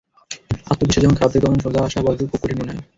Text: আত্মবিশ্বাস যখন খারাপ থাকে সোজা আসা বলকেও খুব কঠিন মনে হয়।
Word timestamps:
আত্মবিশ্বাস 0.71 1.03
যখন 1.03 1.15
খারাপ 1.17 1.31
থাকে 1.33 1.61
সোজা 1.63 1.79
আসা 1.83 1.99
বলকেও 2.01 2.29
খুব 2.31 2.39
কঠিন 2.41 2.57
মনে 2.59 2.71
হয়। 2.71 2.81